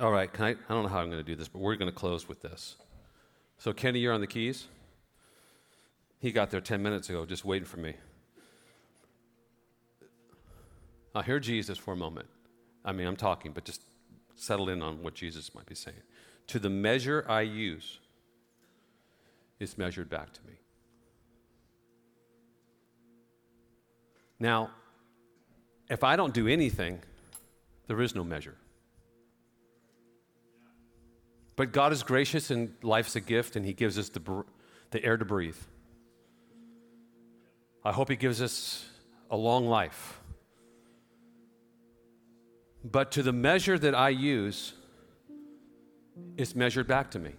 [0.00, 1.90] All right, I, I don't know how I'm going to do this, but we're going
[1.90, 2.76] to close with this.
[3.58, 4.66] So, Kenny, you're on the keys?
[6.18, 7.94] He got there 10 minutes ago, just waiting for me.
[11.14, 12.26] Now, hear Jesus for a moment.
[12.84, 13.82] I mean, I'm talking, but just
[14.34, 16.02] settle in on what Jesus might be saying.
[16.48, 18.00] To the measure I use,
[19.60, 20.54] it's measured back to me.
[24.40, 24.70] Now,
[25.88, 26.98] if I don't do anything,
[27.86, 28.56] there is no measure.
[31.56, 34.44] But God is gracious and life's a gift, and He gives us the,
[34.90, 35.56] the air to breathe.
[37.84, 38.84] I hope He gives us
[39.30, 40.20] a long life.
[42.84, 44.74] But to the measure that I use,
[46.36, 47.32] it's measured back to me.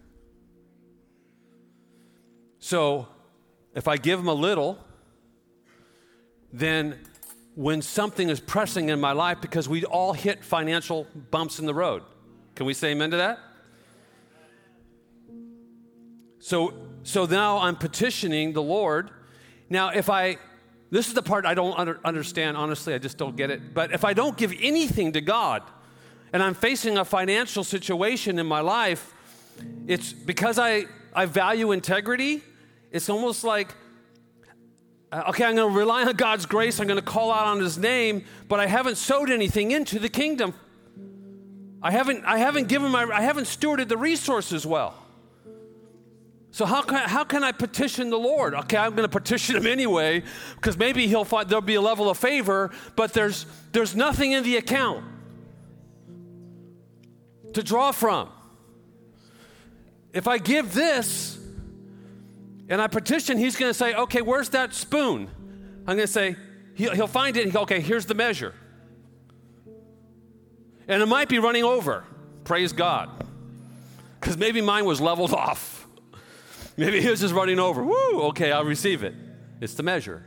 [2.59, 3.07] So
[3.75, 4.79] if I give Him a little,
[6.51, 6.99] then
[7.55, 11.73] when something is pressing in my life, because we all hit financial bumps in the
[11.73, 12.03] road,
[12.55, 13.39] can we say amen to that?
[16.45, 19.09] So, so now I'm petitioning the Lord.
[19.67, 20.37] Now, if I,
[20.91, 23.73] this is the part I don't under, understand, honestly, I just don't get it.
[23.73, 25.63] But if I don't give anything to God
[26.31, 29.11] and I'm facing a financial situation in my life,
[29.87, 32.43] it's because I, I value integrity,
[32.91, 33.73] it's almost like,
[35.11, 37.59] uh, okay, I'm going to rely on God's grace, I'm going to call out on
[37.59, 40.53] His name, but I haven't sowed anything into the kingdom.
[41.81, 45.04] I haven't, I haven't given my, I haven't stewarded the resources well.
[46.55, 48.53] So how can, how can I petition the Lord?
[48.53, 50.23] Okay, I'm going to petition him anyway
[50.55, 54.41] because maybe he'll find there'll be a level of favor, but there's there's nothing in
[54.41, 55.03] the account
[57.55, 58.29] to draw from.
[60.13, 61.37] If I give this,
[62.69, 65.29] and I petition, he's going to say, okay, where's that spoon?
[65.79, 66.37] I'm going to say,
[66.75, 68.53] he'll, he'll find it okay, here's the measure.
[70.87, 72.05] And it might be running over.
[72.45, 73.09] Praise God.
[74.21, 75.74] Because maybe mine was leveled off.
[76.77, 77.83] Maybe he was just running over.
[77.83, 79.13] Woo, okay, I'll receive it.
[79.61, 80.25] It's the measure.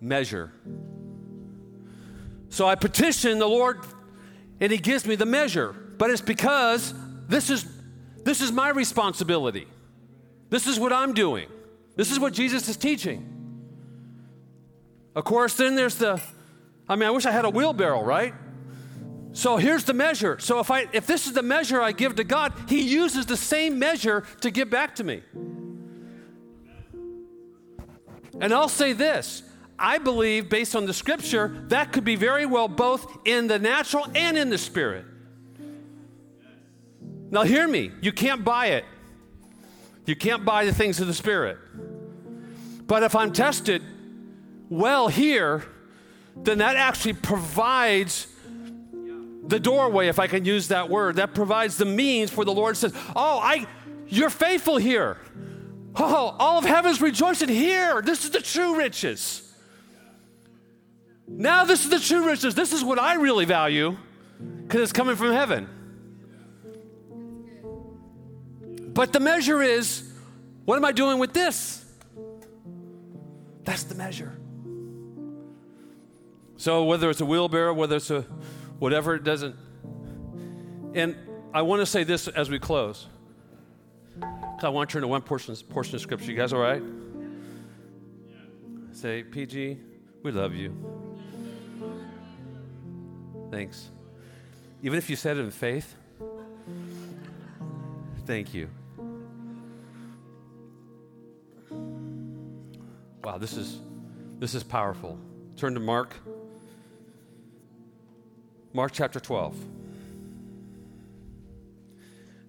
[0.00, 0.52] Measure.
[2.50, 3.80] So I petition the Lord,
[4.60, 5.72] and He gives me the measure.
[5.72, 6.94] But it's because
[7.26, 7.66] this is
[8.24, 9.66] this is my responsibility.
[10.50, 11.48] This is what I'm doing.
[11.96, 13.34] This is what Jesus is teaching.
[15.16, 16.22] Of course, then there's the
[16.88, 18.34] I mean, I wish I had a wheelbarrow, right?
[19.38, 20.40] So here's the measure.
[20.40, 23.36] So if I if this is the measure I give to God, he uses the
[23.36, 25.22] same measure to give back to me.
[28.40, 29.44] And I'll say this,
[29.78, 34.08] I believe based on the scripture that could be very well both in the natural
[34.12, 35.04] and in the spirit.
[37.30, 37.92] Now, hear me.
[38.00, 38.86] You can't buy it.
[40.04, 41.58] You can't buy the things of the Spirit.
[42.88, 43.82] But if I'm tested
[44.68, 45.62] well here,
[46.34, 48.26] then that actually provides
[49.48, 51.16] the doorway, if I can use that word.
[51.16, 53.66] That provides the means for the Lord says, Oh, I
[54.06, 55.18] you're faithful here.
[55.96, 58.00] Oh, all of heaven's rejoicing here.
[58.02, 59.44] This is the true riches.
[61.26, 62.54] Now, this is the true riches.
[62.54, 63.96] This is what I really value
[64.62, 65.68] because it's coming from heaven.
[68.94, 70.10] But the measure is
[70.64, 71.84] what am I doing with this?
[73.64, 74.38] That's the measure.
[76.56, 78.24] So whether it's a wheelbarrow, whether it's a
[78.78, 79.56] whatever, it doesn't.
[80.94, 81.16] And
[81.52, 83.06] I want to say this as we close.
[84.60, 86.30] I want to turn to one portion, portion of scripture.
[86.30, 86.82] You guys all right?
[88.92, 89.78] Say, PG,
[90.22, 90.74] we love you.
[93.50, 93.90] Thanks.
[94.82, 95.94] Even if you said it in faith,
[98.26, 98.68] thank you.
[103.24, 103.80] Wow, this is
[104.38, 105.18] this is powerful.
[105.56, 106.14] Turn to Mark.
[108.72, 109.54] Mark chapter 12.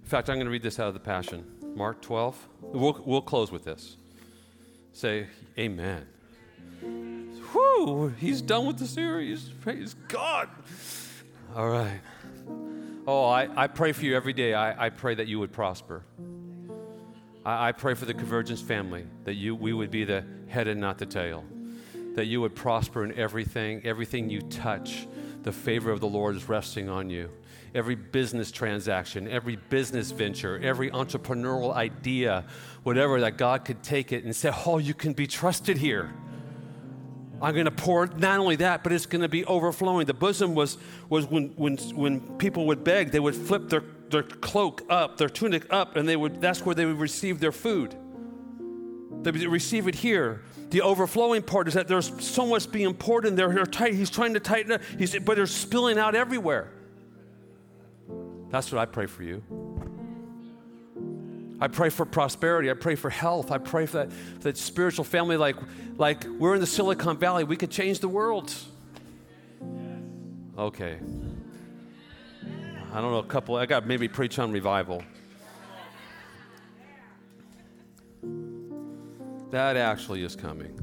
[0.04, 1.46] In fact, I'm going to read this out of the Passion.
[1.76, 2.48] Mark 12.
[2.62, 3.96] We'll, we'll close with this.
[4.92, 5.28] Say,
[5.58, 6.06] Amen.
[7.52, 9.50] Whew, he's done with the series.
[9.62, 10.50] Praise God.
[11.56, 12.02] All right.
[13.08, 14.54] Oh, I, I pray for you every day.
[14.54, 16.04] I, I pray that you would prosper.
[17.46, 20.80] I, I pray for the Convergence family that you, we would be the head and
[20.80, 21.44] not the tail,
[22.16, 25.08] that you would prosper in everything, everything you touch.
[25.50, 27.32] The favor of the Lord is resting on you.
[27.74, 32.46] Every business transaction, every business venture, every entrepreneurial idea,
[32.84, 36.14] whatever, that God could take it and say, Oh, you can be trusted here.
[37.42, 40.06] I'm going to pour not only that, but it's going to be overflowing.
[40.06, 40.78] The bosom was,
[41.10, 43.82] was when, when, when people would beg, they would flip their
[44.12, 47.52] their cloak up, their tunic up, and they would, that's where they would receive their
[47.52, 47.96] food.
[49.22, 50.42] They receive it here.
[50.70, 53.52] The overflowing part is that there's so much being poured in there.
[53.66, 56.72] Tight, he's trying to tighten it, he's, but they're spilling out everywhere.
[58.50, 59.44] That's what I pray for you.
[61.62, 62.72] I pray for prosperity.
[62.72, 63.52] I pray for health.
[63.52, 65.58] I pray for that, that spiritual family like,
[65.98, 67.44] like we're in the Silicon Valley.
[67.44, 68.54] We could change the world.
[70.58, 70.98] Okay.
[72.92, 75.04] I don't know, a couple, I got maybe preach on revival.
[79.52, 80.76] That actually is coming.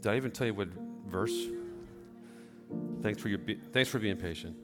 [0.00, 0.68] Did I even tell you what
[1.06, 1.36] verse?
[3.02, 3.40] Thanks for, your,
[3.72, 4.56] thanks for being patient.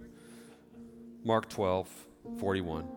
[1.25, 1.89] Mark 12,
[2.39, 2.89] 41.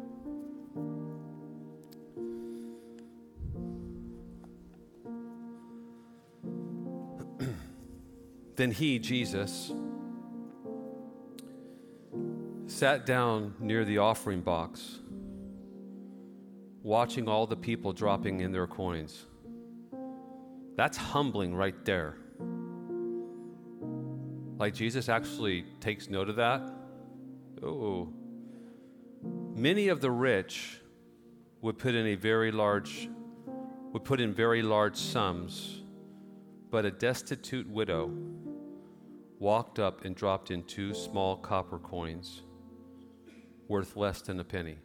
[8.56, 9.72] Then he, Jesus,
[12.68, 15.00] sat down near the offering box,
[16.84, 19.26] watching all the people dropping in their coins.
[20.76, 22.18] That's humbling right there.
[24.58, 26.70] Like Jesus actually takes note of that.
[27.64, 28.10] Oh.
[29.56, 30.82] Many of the rich
[31.62, 33.10] would put in a very large
[33.94, 35.84] would put in very large sums,
[36.70, 38.12] but a destitute widow
[39.40, 42.44] walked up and dropped in two small copper coins
[43.68, 44.78] worth less than a penny.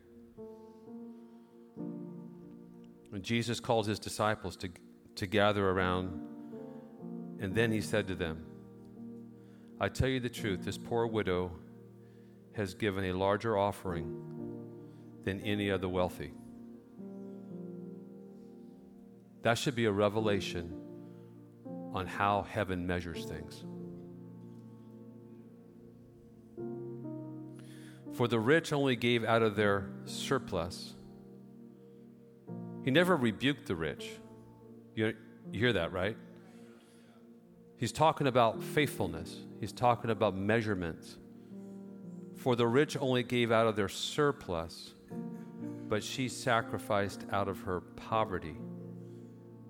[3.22, 4.70] Jesus called his disciples to,
[5.16, 6.20] to gather around,
[7.40, 8.44] and then he said to them,
[9.80, 11.52] I tell you the truth, this poor widow
[12.54, 14.16] has given a larger offering
[15.24, 16.32] than any of the wealthy.
[19.42, 20.72] That should be a revelation
[21.94, 23.64] on how heaven measures things.
[28.12, 30.94] For the rich only gave out of their surplus.
[32.84, 34.10] He never rebuked the rich.
[34.94, 35.14] You,
[35.52, 36.16] hear that, right?
[37.76, 41.16] He's talking about faithfulness, he's talking about measurements.
[42.36, 44.94] For the rich only gave out of their surplus,
[45.88, 48.56] but she sacrificed out of her poverty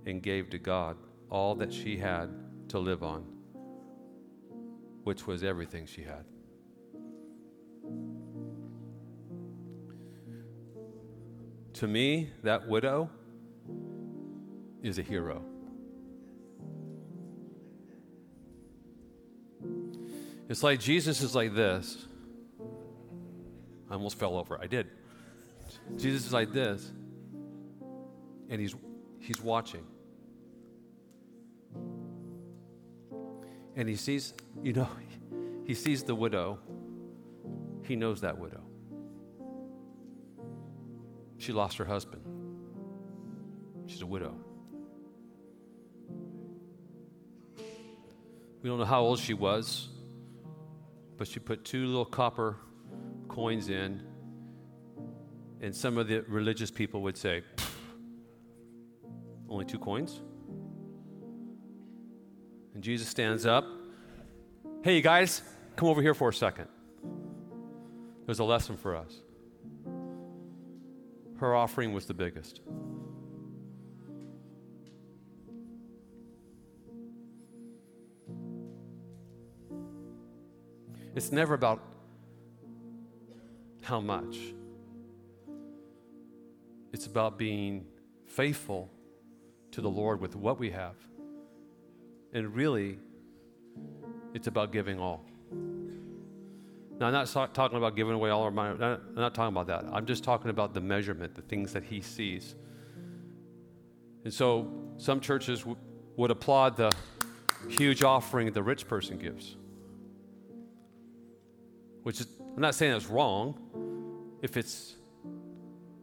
[0.07, 0.97] and gave to God
[1.31, 2.31] all that she had
[2.69, 3.25] to live on,
[5.05, 6.25] which was everything she had.
[11.83, 13.11] To me, that widow
[14.85, 15.43] is a hero.
[20.49, 22.07] It's like Jesus is like this.
[23.91, 24.61] I almost fell over.
[24.63, 24.91] I did.
[25.97, 26.93] Jesus is like this,
[28.49, 28.77] and he's,
[29.19, 29.85] he's watching.
[33.75, 34.89] And he sees, you know,
[35.67, 36.61] he sees the widow.
[37.83, 38.62] He knows that widow.
[41.43, 42.23] She lost her husband.
[43.87, 44.37] She's a widow.
[48.63, 49.89] We don't know how old she was,
[51.19, 52.59] but she put two little copper
[53.27, 54.05] coins in.
[55.61, 57.43] And some of the religious people would say,
[59.49, 60.21] Only two coins?
[62.73, 63.65] And Jesus stands up.
[64.85, 65.43] Hey, you guys,
[65.75, 66.69] come over here for a second.
[68.27, 69.23] There's a lesson for us.
[71.43, 72.61] Her offering was the biggest.
[81.17, 81.83] It's never about
[83.81, 84.39] how much.
[86.93, 87.87] It's about being
[88.29, 88.89] faithful
[89.73, 90.95] to the Lord with what we have.
[92.33, 93.01] And really,
[94.33, 95.25] it's about giving all.
[96.99, 98.83] Now, I'm not talking about giving away all our money.
[98.83, 99.85] I'm not talking about that.
[99.93, 102.55] I'm just talking about the measurement, the things that He sees.
[104.25, 105.77] And so, some churches w-
[106.17, 106.93] would applaud the
[107.69, 109.57] huge offering the rich person gives,
[112.03, 113.59] which is, I'm not saying it's wrong.
[114.43, 114.97] If it's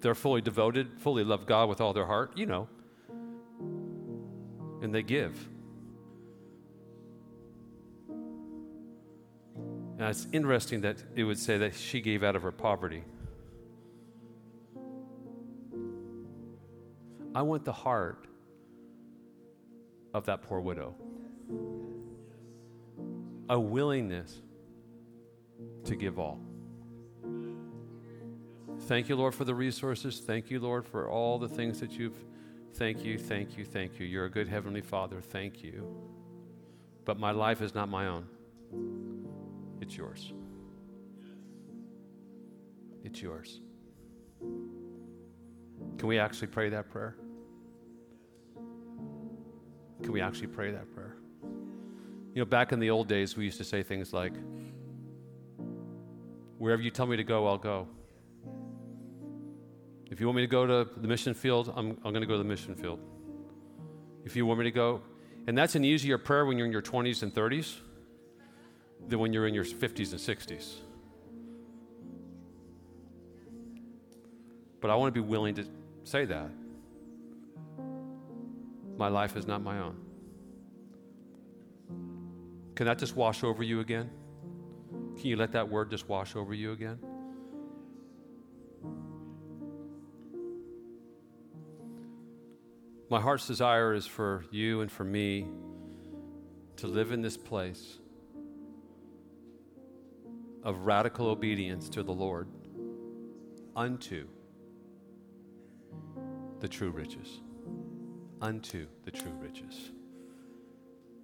[0.01, 2.67] they're fully devoted, fully love God with all their heart, you know,
[4.81, 5.47] and they give.
[9.99, 13.03] And it's interesting that it would say that she gave out of her poverty.
[17.35, 18.25] I want the heart
[20.13, 20.95] of that poor widow.
[23.49, 24.41] A willingness
[25.83, 26.39] to give all.
[28.83, 30.19] Thank you, Lord, for the resources.
[30.19, 32.17] Thank you, Lord, for all the things that you've.
[32.75, 34.05] Thank you, thank you, thank you.
[34.05, 35.19] You're a good Heavenly Father.
[35.19, 35.93] Thank you.
[37.03, 38.27] But my life is not my own.
[39.81, 40.33] It's yours.
[43.03, 43.61] It's yours.
[45.97, 47.15] Can we actually pray that prayer?
[50.03, 51.15] Can we actually pray that prayer?
[52.33, 54.33] You know, back in the old days, we used to say things like,
[56.57, 57.87] Wherever you tell me to go, I'll go.
[60.11, 62.33] If you want me to go to the mission field, I'm, I'm going to go
[62.33, 62.99] to the mission field.
[64.25, 65.01] If you want me to go,
[65.47, 67.77] and that's an easier prayer when you're in your 20s and 30s
[69.07, 70.75] than when you're in your 50s and 60s.
[74.81, 75.65] But I want to be willing to
[76.03, 76.49] say that.
[78.97, 79.95] My life is not my own.
[82.75, 84.09] Can that just wash over you again?
[85.17, 86.97] Can you let that word just wash over you again?
[93.09, 95.47] My heart's desire is for you and for me
[96.77, 97.97] to live in this place
[100.69, 102.47] of radical obedience to the Lord
[103.75, 104.27] unto
[106.59, 107.41] the true riches.
[108.39, 109.91] Unto the true riches.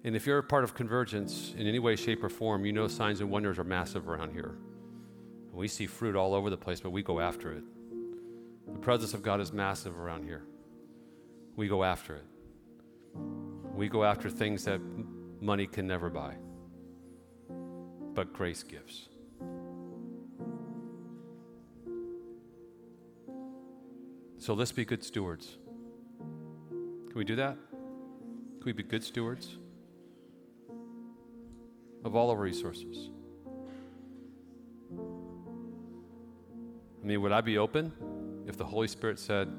[0.02, 2.88] And if you're a part of Convergence in any way, shape, or form, you know
[2.88, 4.56] signs and wonders are massive around here.
[5.52, 7.62] We see fruit all over the place, but we go after it.
[8.66, 10.42] The presence of God is massive around here.
[11.54, 12.24] We go after it.
[13.74, 14.80] We go after things that
[15.40, 16.34] money can never buy,
[18.12, 19.08] but grace gives.
[24.46, 25.58] So let's be good stewards.
[26.20, 27.56] Can we do that?
[27.72, 29.58] Can we be good stewards
[32.04, 33.10] of all our resources?
[37.02, 37.90] I mean, would I be open
[38.46, 39.50] if the Holy Spirit said,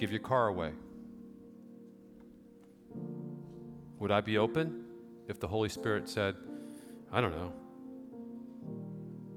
[0.00, 0.72] give your car away?
[4.00, 4.84] Would I be open
[5.28, 6.34] if the Holy Spirit said,
[7.12, 7.52] I don't know,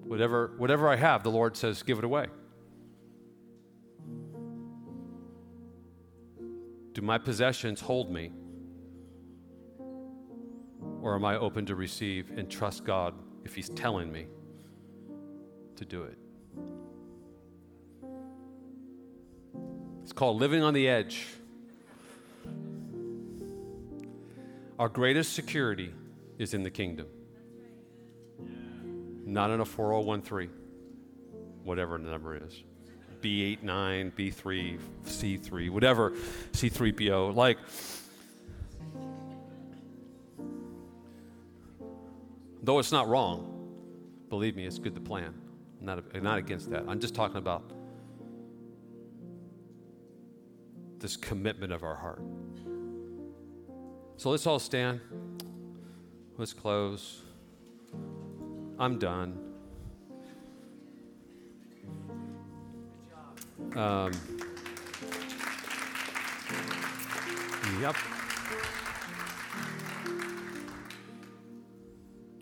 [0.05, 2.29] Whatever, whatever I have, the Lord says, give it away.
[6.97, 8.31] Do my possessions hold me?
[10.99, 13.13] Or am I open to receive and trust God
[13.45, 14.25] if He's telling me
[15.75, 16.17] to do it?
[20.01, 21.27] It's called living on the edge.
[24.79, 25.93] Our greatest security
[26.39, 27.05] is in the kingdom,
[29.23, 30.49] not in a 4013,
[31.63, 32.63] whatever the number is.
[33.21, 36.11] B89, B3, C3, whatever,
[36.53, 37.35] C3PO.
[37.35, 37.57] Like,
[42.63, 43.53] though it's not wrong,
[44.29, 45.33] believe me, it's good to plan.
[45.79, 46.83] I'm not, not against that.
[46.87, 47.63] I'm just talking about
[50.99, 52.21] this commitment of our heart.
[54.17, 54.99] So let's all stand.
[56.37, 57.21] Let's close.
[58.79, 59.46] I'm done.
[63.77, 64.11] Um,
[67.79, 67.95] yep.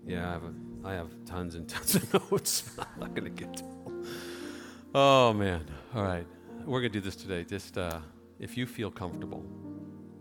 [0.05, 0.53] Yeah, I have, a,
[0.85, 2.71] I have tons and tons of notes.
[2.79, 3.65] I'm not going to get to.
[4.93, 5.65] Oh, man.
[5.93, 6.25] All right.
[6.63, 7.43] We're going to do this today.
[7.43, 7.99] Just uh,
[8.39, 9.45] if you feel comfortable,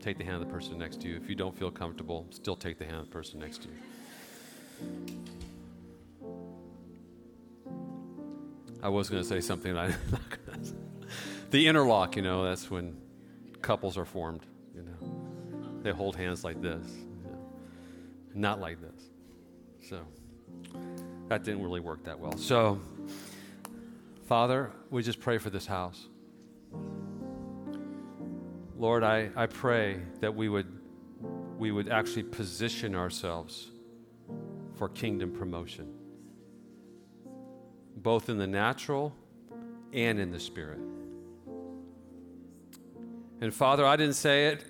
[0.01, 1.17] take the hand of the person next to you.
[1.17, 3.77] If you don't feel comfortable, still take the hand of the person next to you.
[8.83, 10.84] I was going to say something I'm not going to
[11.55, 12.97] the interlock, you know, that's when
[13.63, 14.45] couples are formed,
[14.75, 15.83] you know.
[15.83, 17.39] They hold hands like this, you know,
[18.35, 19.01] not like this.
[19.89, 20.01] So
[21.29, 22.37] that didn't really work that well.
[22.37, 22.81] So,
[24.27, 26.09] Father, we just pray for this house.
[28.77, 30.67] Lord, I, I pray that we would,
[31.57, 33.71] we would actually position ourselves
[34.75, 35.95] for kingdom promotion,
[37.99, 39.15] both in the natural
[39.93, 40.81] and in the spirit.
[43.41, 44.65] And Father, I didn't say it,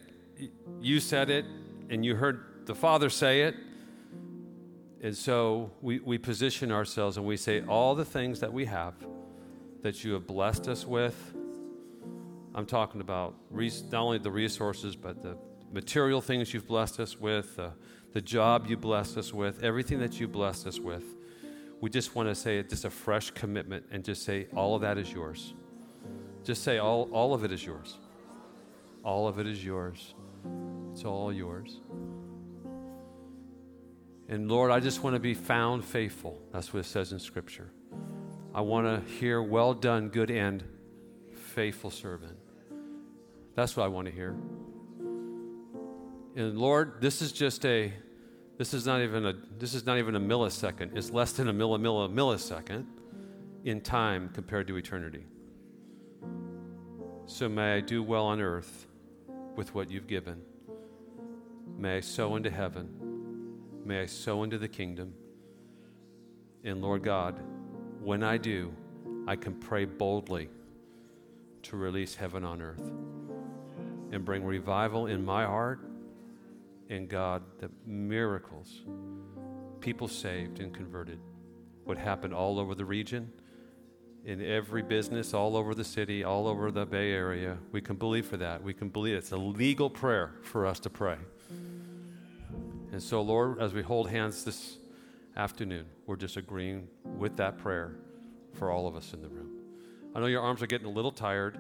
[0.81, 1.45] you said it,
[1.91, 3.55] and you heard the Father say it.
[5.03, 8.95] And so we, we position ourselves and we say, all the things that we have
[9.83, 11.35] that you have blessed us with.
[12.55, 15.37] I'm talking about res- not only the resources, but the
[15.73, 17.71] material things you've blessed us with, uh,
[18.15, 21.05] the job you blessed us with, everything that you blessed us with.
[21.81, 24.81] We just want to say it just a fresh commitment and just say, all of
[24.81, 25.53] that is yours.
[26.45, 27.99] Just say, all, all of it is yours.
[29.05, 30.14] All of it is yours.
[30.92, 31.80] It's all yours.
[34.28, 36.40] And Lord, I just want to be found faithful.
[36.52, 37.70] That's what it says in Scripture.
[38.55, 40.64] I want to hear, well done, good and
[41.34, 42.38] faithful servant.
[43.55, 44.34] That's what I want to hear.
[46.36, 47.92] And Lord, this is just a,
[48.57, 50.96] this is not even a, this is not even a millisecond.
[50.96, 52.86] It's less than a milli, milli, millisecond
[53.64, 55.26] in time compared to eternity.
[57.26, 58.86] So may I do well on earth
[59.57, 60.40] with what you've given.
[61.78, 62.88] May I sow into heaven.
[63.84, 65.14] May I sow into the kingdom.
[66.62, 67.38] And Lord God,
[68.00, 68.72] when I do,
[69.26, 70.48] I can pray boldly
[71.62, 72.90] to release heaven on earth
[74.12, 75.80] and bring revival in my heart
[76.88, 78.82] and God that miracles,
[79.80, 81.18] people saved and converted
[81.84, 83.30] would happen all over the region
[84.25, 87.59] in every business all over the city, all over the Bay Area.
[87.72, 88.62] We can believe for that.
[88.62, 91.16] We can believe it's a legal prayer for us to pray.
[92.93, 94.79] And so, Lord, as we hold hands this
[95.37, 97.97] afternoon, we're just agreeing with that prayer
[98.55, 99.51] for all of us in the room.
[100.14, 101.59] I know your arms are getting a little tired.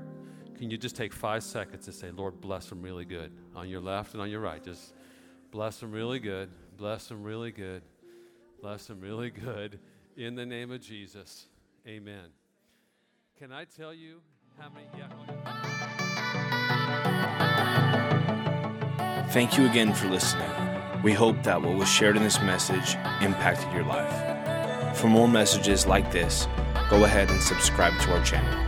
[0.56, 3.80] Can you just take five seconds to say, Lord, bless them really good on your
[3.80, 4.62] left and on your right?
[4.62, 4.94] Just
[5.50, 6.48] bless them really good.
[6.76, 7.82] Bless them really good.
[8.60, 9.80] Bless them really good.
[10.16, 11.46] In the name of Jesus,
[11.86, 12.43] amen.
[13.36, 14.20] Can I tell you
[14.58, 14.86] how many?
[14.96, 15.08] Yeah.
[19.30, 20.48] Thank you again for listening.
[21.02, 24.96] We hope that what was shared in this message impacted your life.
[24.96, 26.46] For more messages like this,
[26.88, 28.63] go ahead and subscribe to our channel.